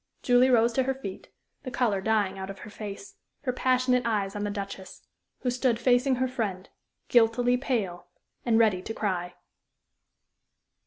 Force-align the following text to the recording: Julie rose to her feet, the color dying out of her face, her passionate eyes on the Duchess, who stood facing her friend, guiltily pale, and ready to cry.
Julie 0.23 0.49
rose 0.49 0.73
to 0.73 0.83
her 0.85 0.95
feet, 0.95 1.27
the 1.61 1.69
color 1.69 2.01
dying 2.01 2.39
out 2.39 2.49
of 2.49 2.57
her 2.65 2.71
face, 2.71 3.17
her 3.41 3.53
passionate 3.53 4.03
eyes 4.03 4.35
on 4.35 4.43
the 4.43 4.49
Duchess, 4.49 5.03
who 5.41 5.51
stood 5.51 5.77
facing 5.77 6.15
her 6.15 6.27
friend, 6.27 6.67
guiltily 7.07 7.55
pale, 7.55 8.07
and 8.43 8.57
ready 8.57 8.81
to 8.81 8.95
cry. 8.95 9.35